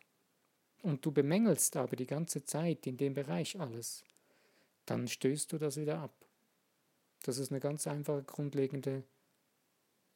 und 0.83 1.05
du 1.05 1.11
bemängelst 1.11 1.75
aber 1.77 1.95
die 1.95 2.05
ganze 2.05 2.43
Zeit 2.43 2.85
in 2.85 2.97
dem 2.97 3.13
Bereich 3.13 3.59
alles, 3.59 4.03
dann 4.85 5.07
stößt 5.07 5.51
du 5.51 5.57
das 5.57 5.77
wieder 5.77 5.99
ab. 5.99 6.13
Das 7.23 7.39
ist 7.39 7.51
eine 7.51 7.59
ganz 7.59 7.87
einfache, 7.87 8.23
grundlegende 8.23 9.03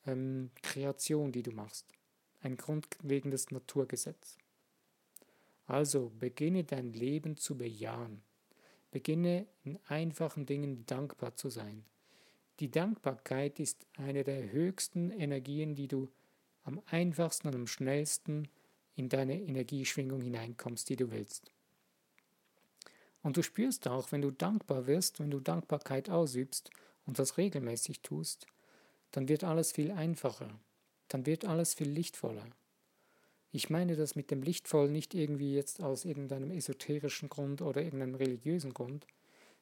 ähm, 0.06 0.52
Kreation, 0.62 1.32
die 1.32 1.42
du 1.42 1.52
machst. 1.52 1.86
Ein 2.42 2.56
grundlegendes 2.56 3.50
Naturgesetz. 3.50 4.38
Also 5.66 6.12
beginne 6.20 6.64
dein 6.64 6.94
Leben 6.94 7.36
zu 7.36 7.58
bejahen. 7.58 8.22
Beginne 8.92 9.48
in 9.64 9.80
einfachen 9.88 10.46
Dingen 10.46 10.86
dankbar 10.86 11.36
zu 11.36 11.50
sein. 11.50 11.86
Die 12.60 12.72
Dankbarkeit 12.72 13.60
ist 13.60 13.86
eine 13.98 14.24
der 14.24 14.52
höchsten 14.52 15.12
Energien, 15.12 15.76
die 15.76 15.88
du 15.88 16.10
am 16.70 16.82
einfachsten 16.86 17.48
und 17.48 17.56
am 17.56 17.68
schnellsten 17.68 18.48
in 18.96 19.10
deine 19.10 19.42
Energieschwingung 19.42 20.22
hineinkommst, 20.22 20.88
die 20.90 20.96
du 20.96 21.12
willst. 21.12 21.52
Und 23.22 23.38
du 23.38 23.44
spürst 23.44 23.88
auch, 23.88 24.12
wenn 24.12 24.22
du 24.22 24.32
dankbar 24.32 24.88
wirst, 24.88 25.20
wenn 25.20 25.32
du 25.32 25.40
Dankbarkeit 25.40 26.10
ausübst 26.10 26.70
und 27.06 27.20
das 27.20 27.38
regelmäßig 27.38 28.02
tust, 28.02 28.46
dann 29.12 29.28
wird 29.28 29.44
alles 29.44 29.72
viel 29.72 29.92
einfacher, 29.92 30.50
dann 31.08 31.26
wird 31.26 31.44
alles 31.44 31.74
viel 31.74 31.90
lichtvoller. 31.90 32.48
Ich 33.52 33.70
meine 33.70 33.96
das 33.96 34.16
mit 34.16 34.30
dem 34.30 34.44
Lichtvoll 34.44 34.90
nicht 34.90 35.16
irgendwie 35.16 35.56
jetzt 35.56 35.82
aus 35.82 36.06
irgendeinem 36.06 36.52
esoterischen 36.52 37.30
Grund 37.30 37.62
oder 37.62 37.82
irgendeinem 37.82 38.16
religiösen 38.16 38.74
Grund, 38.74 39.08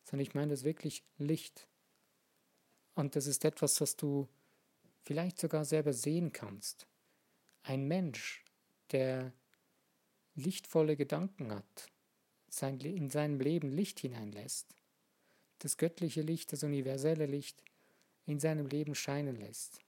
sondern 0.03 0.27
ich 0.27 0.35
meine 0.35 0.51
das 0.51 0.65
wirklich 0.65 1.03
Licht. 1.17 1.67
Und 2.95 3.15
das 3.15 3.27
ist 3.27 3.45
etwas, 3.45 3.79
was 3.79 3.95
du 3.95 4.27
vielleicht 5.03 5.39
sogar 5.39 5.63
selber 5.63 5.93
sehen 5.93 6.33
kannst. 6.33 6.85
Ein 7.67 7.86
Mensch, 7.86 8.45
der 8.93 9.33
lichtvolle 10.36 10.95
Gedanken 10.95 11.53
hat, 11.53 11.91
in 12.81 13.09
seinem 13.09 13.41
Leben 13.41 13.69
Licht 13.71 14.00
hineinlässt, 14.00 14.74
das 15.59 15.75
göttliche 15.75 16.21
Licht, 16.21 16.53
das 16.53 16.63
universelle 16.63 17.25
Licht, 17.25 17.62
in 18.25 18.39
seinem 18.39 18.67
Leben 18.67 18.95
scheinen 18.95 19.36
lässt. 19.36 19.81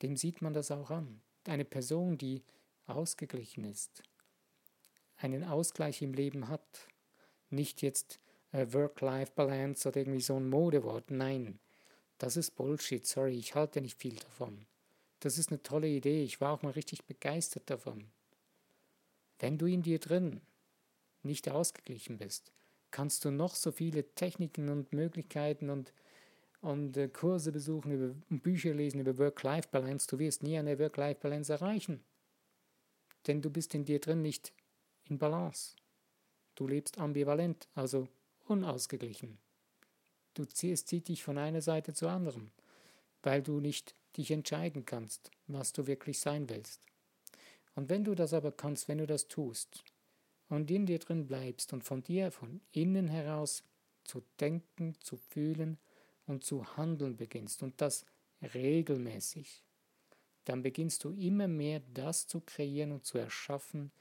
Dem 0.00 0.16
sieht 0.16 0.40
man 0.40 0.54
das 0.54 0.70
auch 0.70 0.88
an. 0.88 1.20
Eine 1.46 1.66
Person, 1.66 2.16
die 2.16 2.42
ausgeglichen 2.86 3.64
ist, 3.64 4.02
einen 5.18 5.44
Ausgleich 5.44 6.00
im 6.00 6.14
Leben 6.14 6.48
hat, 6.48 6.88
nicht 7.50 7.82
jetzt 7.82 8.18
äh, 8.52 8.66
Work-Life-Balance 8.72 9.88
oder 9.88 9.98
irgendwie 10.00 10.22
so 10.22 10.36
ein 10.36 10.48
Modewort. 10.48 11.10
Nein, 11.10 11.60
das 12.16 12.38
ist 12.38 12.52
Bullshit. 12.52 13.06
Sorry, 13.06 13.38
ich 13.38 13.54
halte 13.54 13.82
nicht 13.82 14.00
viel 14.00 14.16
davon. 14.16 14.64
Das 15.22 15.38
ist 15.38 15.50
eine 15.50 15.62
tolle 15.62 15.86
Idee. 15.86 16.24
Ich 16.24 16.40
war 16.40 16.52
auch 16.52 16.62
mal 16.62 16.72
richtig 16.72 17.04
begeistert 17.04 17.70
davon. 17.70 18.10
Wenn 19.38 19.56
du 19.56 19.66
in 19.66 19.82
dir 19.82 20.00
drin 20.00 20.40
nicht 21.22 21.48
ausgeglichen 21.48 22.18
bist, 22.18 22.52
kannst 22.90 23.24
du 23.24 23.30
noch 23.30 23.54
so 23.54 23.70
viele 23.70 24.04
Techniken 24.16 24.68
und 24.68 24.92
Möglichkeiten 24.92 25.70
und, 25.70 25.92
und 26.60 26.96
äh, 26.96 27.06
Kurse 27.06 27.52
besuchen, 27.52 27.92
über, 27.92 28.14
Bücher 28.30 28.74
lesen 28.74 28.98
über 28.98 29.16
Work-Life-Balance. 29.16 30.08
Du 30.08 30.18
wirst 30.18 30.42
nie 30.42 30.58
eine 30.58 30.76
Work-Life-Balance 30.80 31.52
erreichen. 31.52 32.02
Denn 33.28 33.40
du 33.42 33.48
bist 33.48 33.76
in 33.76 33.84
dir 33.84 34.00
drin 34.00 34.22
nicht 34.22 34.52
in 35.04 35.18
Balance. 35.18 35.76
Du 36.56 36.66
lebst 36.66 36.98
ambivalent, 36.98 37.68
also 37.76 38.08
unausgeglichen. 38.48 39.38
Du 40.34 40.44
ziehst, 40.46 40.90
dich 40.90 41.22
von 41.22 41.38
einer 41.38 41.62
Seite 41.62 41.94
zur 41.94 42.10
anderen, 42.10 42.50
weil 43.22 43.40
du 43.40 43.60
nicht 43.60 43.94
dich 44.16 44.30
entscheiden 44.30 44.84
kannst, 44.84 45.30
was 45.46 45.72
du 45.72 45.86
wirklich 45.86 46.20
sein 46.20 46.48
willst. 46.48 46.80
Und 47.74 47.88
wenn 47.88 48.04
du 48.04 48.14
das 48.14 48.34
aber 48.34 48.52
kannst, 48.52 48.88
wenn 48.88 48.98
du 48.98 49.06
das 49.06 49.28
tust 49.28 49.84
und 50.48 50.70
in 50.70 50.86
dir 50.86 50.98
drin 50.98 51.26
bleibst 51.26 51.72
und 51.72 51.84
von 51.84 52.02
dir 52.02 52.30
von 52.30 52.60
innen 52.72 53.08
heraus 53.08 53.64
zu 54.04 54.22
denken, 54.40 54.94
zu 55.00 55.16
fühlen 55.16 55.78
und 56.26 56.44
zu 56.44 56.76
handeln 56.76 57.16
beginnst 57.16 57.62
und 57.62 57.80
das 57.80 58.04
regelmäßig, 58.54 59.64
dann 60.44 60.62
beginnst 60.62 61.04
du 61.04 61.10
immer 61.12 61.48
mehr 61.48 61.80
das 61.94 62.26
zu 62.26 62.40
kreieren 62.40 62.92
und 62.92 63.06
zu 63.06 63.18
erschaffen, 63.18 63.92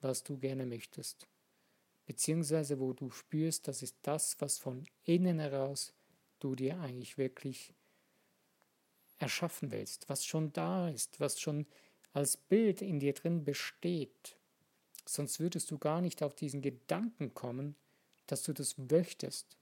was 0.00 0.22
du 0.22 0.38
gerne 0.38 0.66
möchtest. 0.66 1.26
Beziehungsweise 2.04 2.78
wo 2.78 2.92
du 2.92 3.10
spürst, 3.10 3.66
das 3.66 3.82
ist 3.82 3.96
das, 4.02 4.36
was 4.40 4.58
von 4.58 4.86
innen 5.04 5.38
heraus 5.38 5.92
du 6.38 6.54
dir 6.54 6.78
eigentlich 6.80 7.18
wirklich 7.18 7.74
erschaffen 9.18 9.70
willst, 9.70 10.08
was 10.08 10.24
schon 10.24 10.52
da 10.52 10.88
ist, 10.88 11.20
was 11.20 11.40
schon 11.40 11.66
als 12.12 12.36
Bild 12.36 12.82
in 12.82 13.00
dir 13.00 13.12
drin 13.12 13.44
besteht. 13.44 14.36
Sonst 15.04 15.38
würdest 15.40 15.70
du 15.70 15.78
gar 15.78 16.00
nicht 16.00 16.22
auf 16.22 16.34
diesen 16.34 16.62
Gedanken 16.62 17.34
kommen, 17.34 17.76
dass 18.26 18.42
du 18.42 18.52
das 18.52 18.76
möchtest. 18.78 19.56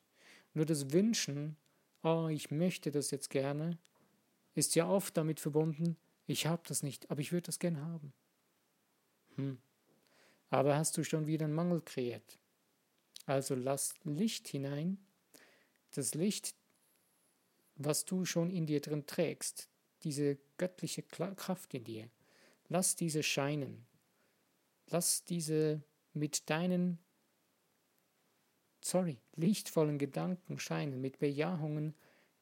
Nur 0.54 0.64
das 0.64 0.92
Wünschen, 0.92 1.56
oh, 2.02 2.28
ich 2.28 2.50
möchte 2.50 2.90
das 2.90 3.10
jetzt 3.10 3.30
gerne, 3.30 3.78
ist 4.54 4.74
ja 4.74 4.88
oft 4.88 5.16
damit 5.16 5.40
verbunden, 5.40 5.96
ich 6.26 6.46
habe 6.46 6.62
das 6.66 6.82
nicht, 6.82 7.10
aber 7.10 7.20
ich 7.20 7.32
würde 7.32 7.46
das 7.46 7.58
gerne 7.58 7.84
haben. 7.84 8.12
Hm. 9.36 9.58
Aber 10.50 10.76
hast 10.76 10.96
du 10.96 11.04
schon 11.04 11.26
wieder 11.26 11.44
einen 11.44 11.54
Mangel 11.54 11.80
kreiert? 11.80 12.38
Also 13.26 13.54
lass 13.54 13.94
Licht 14.04 14.48
hinein, 14.48 14.98
das 15.94 16.14
Licht, 16.14 16.54
was 17.76 18.04
du 18.04 18.24
schon 18.24 18.50
in 18.50 18.66
dir 18.66 18.80
drin 18.80 19.06
trägst, 19.06 19.68
diese 20.02 20.38
göttliche 20.58 21.02
Kraft 21.02 21.74
in 21.74 21.84
dir. 21.84 22.10
Lass 22.68 22.96
diese 22.96 23.22
scheinen. 23.22 23.86
Lass 24.90 25.24
diese 25.24 25.82
mit 26.12 26.48
deinen, 26.50 26.98
sorry, 28.80 29.18
lichtvollen 29.34 29.98
Gedanken 29.98 30.58
scheinen, 30.58 31.00
mit 31.00 31.18
Bejahungen, 31.18 31.94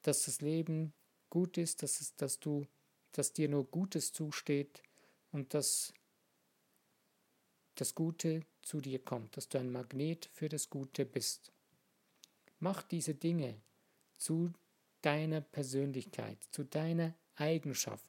dass 0.03 0.25
das 0.25 0.41
Leben 0.41 0.93
gut 1.31 1.57
ist, 1.57 1.83
dass, 1.83 2.01
es, 2.01 2.17
dass 2.17 2.41
du 2.41 2.67
dass 3.13 3.33
dir 3.33 3.49
nur 3.49 3.71
Gutes 3.71 4.13
zusteht 4.13 4.83
und 5.31 5.55
dass 5.55 5.93
das 7.75 7.95
Gute 7.95 8.45
zu 8.63 8.81
dir 8.81 8.99
kommt, 8.99 9.37
dass 9.37 9.49
du 9.49 9.59
ein 9.59 9.71
Magnet 9.71 10.29
für 10.33 10.49
das 10.49 10.69
Gute 10.69 11.07
bist. 11.07 11.53
Mach 12.59 12.83
diese 12.83 13.15
Dinge 13.15 13.61
zu 14.17 14.53
deiner 15.03 15.41
Persönlichkeit, 15.41 16.39
zu 16.51 16.65
deiner 16.65 17.15
Eigenschaft. 17.37 18.07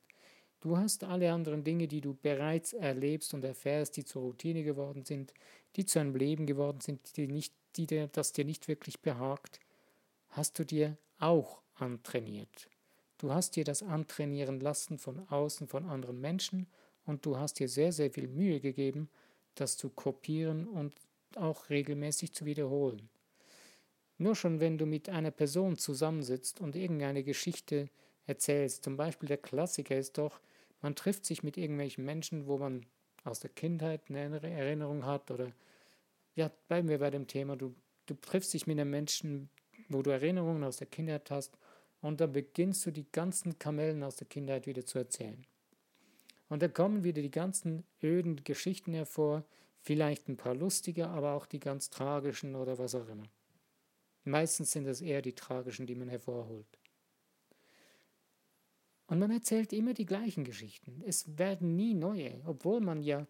Du 0.60 0.78
hast 0.78 1.04
alle 1.04 1.34
anderen 1.34 1.64
Dinge, 1.64 1.88
die 1.90 2.00
du 2.00 2.14
bereits 2.14 2.72
erlebst 2.72 3.34
und 3.34 3.44
erfährst, 3.44 3.98
die 3.98 4.06
zur 4.06 4.22
Routine 4.22 4.64
geworden 4.64 5.04
sind, 5.04 5.34
die 5.76 5.86
zu 5.86 6.00
einem 6.00 6.16
Leben 6.16 6.46
geworden 6.46 6.80
sind, 6.80 7.18
die 7.18 7.28
nicht, 7.28 7.54
die 7.76 7.86
dir, 7.86 8.08
das 8.08 8.32
dir 8.32 8.46
nicht 8.46 8.68
wirklich 8.68 9.02
behagt, 9.02 9.60
hast 10.30 10.58
du 10.58 10.64
dir 10.64 10.98
auch 11.20 11.62
antrainiert. 11.76 12.70
Du 13.18 13.34
hast 13.34 13.56
dir 13.56 13.64
das 13.64 13.84
antrainieren 13.84 14.60
lassen 14.60 14.98
von 14.98 15.28
außen, 15.30 15.68
von 15.68 15.86
anderen 15.86 16.20
Menschen 16.22 16.68
und 17.06 17.26
du 17.26 17.38
hast 17.38 17.60
dir 17.60 17.68
sehr, 17.68 17.92
sehr 17.92 18.12
viel 18.12 18.28
Mühe 18.28 18.60
gegeben, 18.60 19.10
das 19.56 19.78
zu 19.78 19.90
kopieren 19.90 20.68
und 20.68 20.96
auch 21.36 21.70
regelmäßig 21.70 22.34
zu 22.34 22.46
wiederholen. 22.46 23.10
Nur 24.18 24.36
schon 24.36 24.60
wenn 24.60 24.78
du 24.78 24.86
mit 24.86 25.10
einer 25.10 25.32
Person 25.32 25.78
zusammensitzt 25.78 26.62
und 26.62 26.76
irgendeine 26.76 27.24
Geschichte 27.24 27.90
erzählst, 28.26 28.84
zum 28.84 28.96
Beispiel 28.96 29.28
der 29.28 29.38
Klassiker 29.38 29.98
ist 29.98 30.18
doch, 30.18 30.40
man 30.82 30.96
trifft 30.96 31.26
sich 31.26 31.44
mit 31.44 31.58
irgendwelchen 31.58 32.06
Menschen, 32.06 32.48
wo 32.48 32.58
man 32.58 32.86
aus 33.24 33.40
der 33.40 33.50
Kindheit 33.50 34.02
eine 34.10 34.42
Erinnerung 34.42 35.06
hat 35.06 35.32
oder 35.32 35.52
ja, 36.36 36.52
bleiben 36.68 36.90
wir 36.90 37.00
bei 37.00 37.10
dem 37.10 37.28
Thema, 37.28 37.56
du, 37.56 37.76
du 38.06 38.16
triffst 38.16 38.54
dich 38.54 38.68
mit 38.68 38.80
einem 38.80 38.90
Menschen, 38.90 39.50
wo 39.90 40.02
du 40.02 40.12
Erinnerungen 40.12 40.64
aus 40.64 40.78
der 40.78 40.88
Kindheit 40.88 41.30
hast 41.32 41.58
und 42.02 42.20
dann 42.20 42.34
beginnst 42.34 42.86
du 42.86 42.92
die 42.92 43.10
ganzen 43.12 43.58
Kamellen 43.60 44.04
aus 44.04 44.18
der 44.18 44.28
Kindheit 44.28 44.68
wieder 44.68 44.86
zu 44.86 45.00
erzählen. 45.00 45.46
Und 46.50 46.62
da 46.62 46.68
kommen 46.68 47.04
wieder 47.04 47.22
die 47.22 47.32
ganzen 47.32 47.84
öden 48.02 48.44
Geschichten 48.44 48.94
hervor, 48.94 49.44
vielleicht 49.80 50.28
ein 50.28 50.38
paar 50.38 50.54
lustige, 50.54 51.08
aber 51.08 51.34
auch 51.34 51.46
die 51.46 51.60
ganz 51.60 51.90
tragischen 51.90 52.56
oder 52.56 52.78
was 52.78 52.96
auch 52.96 53.08
immer. 53.08 53.24
Meistens 54.24 54.72
sind 54.72 54.88
es 54.88 55.02
eher 55.02 55.22
die 55.22 55.34
tragischen, 55.34 55.86
die 55.86 55.96
man 55.96 56.10
hervorholt. 56.10 56.80
Und 59.08 59.20
man 59.20 59.32
erzählt 59.32 59.74
immer 59.74 59.94
die 59.94 60.06
gleichen 60.06 60.44
Geschichten. 60.44 61.04
Es 61.06 61.38
werden 61.38 61.76
nie 61.76 61.94
neue, 61.94 62.42
obwohl 62.46 62.80
man 62.80 63.02
ja 63.02 63.28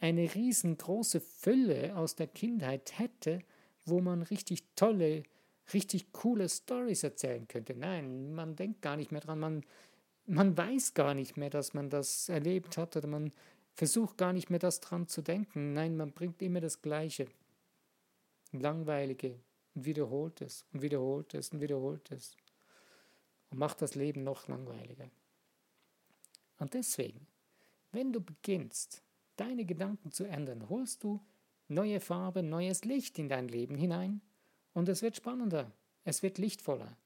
eine 0.00 0.34
riesengroße 0.34 1.20
Fülle 1.20 1.96
aus 1.96 2.14
der 2.14 2.26
Kindheit 2.26 2.98
hätte, 2.98 3.40
wo 3.84 4.00
man 4.00 4.22
richtig 4.22 4.64
tolle 4.76 5.24
richtig 5.72 6.12
coole 6.12 6.48
Stories 6.48 7.02
erzählen 7.02 7.46
könnte. 7.48 7.74
Nein, 7.74 8.34
man 8.34 8.56
denkt 8.56 8.82
gar 8.82 8.96
nicht 8.96 9.12
mehr 9.12 9.20
dran, 9.20 9.38
man, 9.38 9.64
man 10.26 10.56
weiß 10.56 10.94
gar 10.94 11.14
nicht 11.14 11.36
mehr, 11.36 11.50
dass 11.50 11.74
man 11.74 11.90
das 11.90 12.28
erlebt 12.28 12.76
hat 12.76 12.96
oder 12.96 13.08
man 13.08 13.32
versucht 13.74 14.18
gar 14.18 14.32
nicht 14.32 14.50
mehr 14.50 14.58
das 14.58 14.80
dran 14.80 15.08
zu 15.08 15.22
denken. 15.22 15.72
Nein, 15.72 15.96
man 15.96 16.12
bringt 16.12 16.42
immer 16.42 16.60
das 16.60 16.82
Gleiche. 16.82 17.26
Langweilige 18.52 19.38
und 19.74 19.84
wiederholt 19.84 20.40
es 20.40 20.64
und 20.72 20.82
wiederholt 20.82 21.34
es 21.34 21.50
und 21.50 21.60
wiederholt 21.60 22.10
es 22.10 22.36
und 23.50 23.58
macht 23.58 23.82
das 23.82 23.94
Leben 23.94 24.24
noch 24.24 24.48
langweiliger. 24.48 25.10
Und 26.58 26.74
deswegen, 26.74 27.26
wenn 27.90 28.12
du 28.12 28.20
beginnst, 28.20 29.02
deine 29.36 29.64
Gedanken 29.64 30.12
zu 30.12 30.24
ändern, 30.24 30.68
holst 30.68 31.04
du 31.04 31.20
neue 31.68 32.00
Farbe, 32.00 32.42
neues 32.42 32.84
Licht 32.84 33.18
in 33.18 33.28
dein 33.28 33.48
Leben 33.48 33.76
hinein 33.76 34.20
und 34.74 34.88
es 34.88 35.02
wird 35.02 35.16
spannender, 35.16 35.72
es 36.04 36.22
wird 36.22 36.38
lichtvoller. 36.38 36.96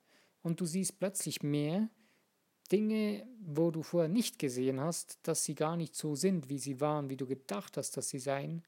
Und 0.43 0.61
du 0.61 0.67
siehst 0.67 0.99
plötzlich 0.99 1.43
mehr 1.43 1.89
Dinge, 2.71 3.27
wo 3.41 3.71
du 3.71 3.83
vorher 3.83 4.09
nicht 4.09 4.39
gesehen 4.39 4.81
hast, 4.81 5.19
dass 5.23 5.45
sie 5.45 5.55
gar 5.55 5.77
nicht 5.77 5.95
so 5.95 6.15
sind, 6.15 6.49
wie 6.49 6.59
sie 6.59 6.81
waren, 6.81 7.11
wie 7.11 7.17
du 7.17 7.27
gedacht 7.27 7.77
hast, 7.77 7.97
dass 7.97 8.09
sie 8.09 8.19
seien, 8.19 8.63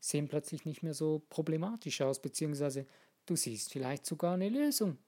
sehen 0.00 0.28
plötzlich 0.28 0.64
nicht 0.64 0.82
mehr 0.82 0.94
so 0.94 1.22
problematisch 1.30 2.00
aus, 2.02 2.20
beziehungsweise 2.20 2.86
du 3.26 3.36
siehst 3.36 3.72
vielleicht 3.72 4.06
sogar 4.06 4.34
eine 4.34 4.48
Lösung 4.48 4.98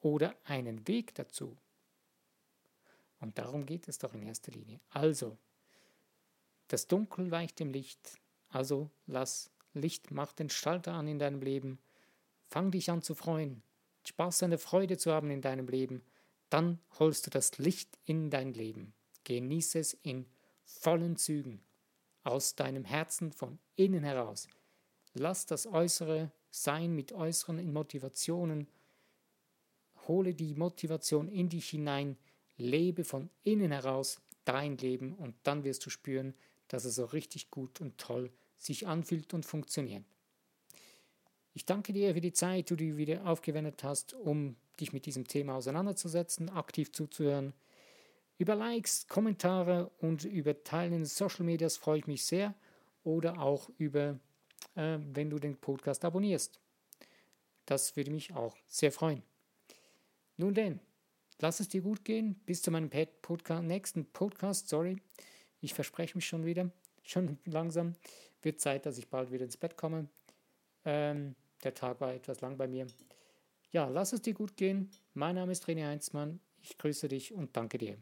oder 0.00 0.34
einen 0.44 0.86
Weg 0.88 1.14
dazu. 1.14 1.56
Und 3.20 3.38
darum 3.38 3.66
geht 3.66 3.88
es 3.88 3.98
doch 3.98 4.14
in 4.14 4.22
erster 4.22 4.52
Linie. 4.52 4.80
Also, 4.90 5.36
das 6.68 6.86
Dunkel 6.86 7.30
weicht 7.30 7.58
dem 7.58 7.72
Licht, 7.72 8.18
also 8.48 8.90
lass 9.06 9.50
Licht, 9.74 10.10
mach 10.10 10.32
den 10.32 10.50
Schalter 10.50 10.92
an 10.92 11.08
in 11.08 11.18
deinem 11.18 11.40
Leben 11.40 11.78
Fang 12.48 12.70
dich 12.70 12.90
an 12.90 13.02
zu 13.02 13.14
freuen, 13.14 13.62
Spaß 14.04 14.42
und 14.44 14.58
Freude 14.58 14.96
zu 14.96 15.12
haben 15.12 15.30
in 15.30 15.42
deinem 15.42 15.68
Leben, 15.68 16.02
dann 16.48 16.78
holst 16.98 17.26
du 17.26 17.30
das 17.30 17.58
Licht 17.58 17.98
in 18.06 18.30
dein 18.30 18.54
Leben. 18.54 18.94
Genieße 19.24 19.78
es 19.78 19.92
in 19.92 20.24
vollen 20.64 21.16
Zügen, 21.16 21.60
aus 22.24 22.54
deinem 22.54 22.84
Herzen 22.84 23.32
von 23.32 23.58
innen 23.76 24.04
heraus. 24.04 24.48
Lass 25.14 25.46
das 25.46 25.66
Äußere 25.66 26.30
sein 26.50 26.94
mit 26.94 27.12
äußeren 27.12 27.72
Motivationen. 27.72 28.68
Hole 30.06 30.34
die 30.34 30.54
Motivation 30.54 31.28
in 31.28 31.48
dich 31.48 31.68
hinein, 31.70 32.16
lebe 32.56 33.04
von 33.04 33.30
innen 33.44 33.72
heraus 33.72 34.20
dein 34.44 34.78
Leben 34.78 35.14
und 35.14 35.34
dann 35.42 35.64
wirst 35.64 35.84
du 35.84 35.90
spüren, 35.90 36.34
dass 36.68 36.84
es 36.84 36.94
so 36.94 37.04
richtig 37.04 37.50
gut 37.50 37.80
und 37.80 37.98
toll 37.98 38.30
sich 38.56 38.86
anfühlt 38.86 39.34
und 39.34 39.44
funktioniert. 39.44 40.04
Ich 41.54 41.64
danke 41.64 41.92
dir 41.92 42.14
für 42.14 42.20
die 42.20 42.32
Zeit, 42.32 42.70
die 42.70 42.76
du 42.76 42.96
wieder 42.96 43.26
aufgewendet 43.26 43.82
hast, 43.82 44.14
um 44.14 44.56
dich 44.80 44.92
mit 44.92 45.06
diesem 45.06 45.26
Thema 45.26 45.56
auseinanderzusetzen, 45.56 46.50
aktiv 46.50 46.92
zuzuhören. 46.92 47.52
Über 48.38 48.54
Likes, 48.54 49.08
Kommentare 49.08 49.90
und 49.98 50.24
über 50.24 50.62
Teilen 50.62 50.92
in 50.92 51.04
Social 51.04 51.44
Medias 51.44 51.76
freue 51.76 51.98
ich 51.98 52.06
mich 52.06 52.24
sehr 52.24 52.54
oder 53.02 53.40
auch 53.40 53.68
über, 53.78 54.20
äh, 54.76 54.98
wenn 55.12 55.28
du 55.28 55.40
den 55.40 55.56
Podcast 55.56 56.04
abonnierst. 56.04 56.60
Das 57.66 57.96
würde 57.96 58.12
mich 58.12 58.32
auch 58.34 58.56
sehr 58.68 58.92
freuen. 58.92 59.22
Nun 60.36 60.54
denn, 60.54 60.78
lass 61.40 61.58
es 61.58 61.68
dir 61.68 61.82
gut 61.82 62.04
gehen. 62.04 62.36
Bis 62.46 62.62
zu 62.62 62.70
meinem 62.70 62.90
Podcast, 63.22 63.64
nächsten 63.64 64.06
Podcast. 64.06 64.68
Sorry, 64.68 65.02
ich 65.60 65.74
verspreche 65.74 66.16
mich 66.16 66.26
schon 66.26 66.46
wieder. 66.46 66.70
Schon 67.02 67.38
langsam. 67.46 67.94
Wird 68.42 68.60
Zeit, 68.60 68.84
dass 68.84 68.98
ich 68.98 69.08
bald 69.08 69.32
wieder 69.32 69.44
ins 69.44 69.56
Bett 69.56 69.78
komme. 69.78 70.08
Ähm, 70.84 71.34
der 71.64 71.72
Tag 71.72 72.00
war 72.02 72.12
etwas 72.12 72.42
lang 72.42 72.58
bei 72.58 72.68
mir. 72.68 72.86
Ja, 73.72 73.88
lass 73.88 74.12
es 74.12 74.20
dir 74.20 74.34
gut 74.34 74.56
gehen. 74.56 74.90
Mein 75.14 75.34
Name 75.34 75.52
ist 75.52 75.64
René 75.64 75.86
Heinzmann. 75.86 76.38
Ich 76.62 76.76
grüße 76.76 77.08
dich 77.08 77.32
und 77.32 77.56
danke 77.56 77.78
dir. 77.78 77.96